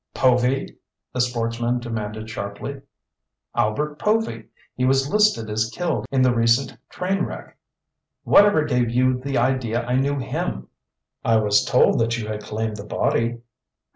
[0.15, 0.79] "Povy?"
[1.13, 2.81] the sportsman demanded sharply.
[3.53, 4.45] "Albert Povy.
[4.73, 7.55] He was listed as killed in the recent train wreck."
[8.23, 10.69] "Whatever gave you the idea I knew him?"
[11.23, 13.41] "I was told that you had claimed the body."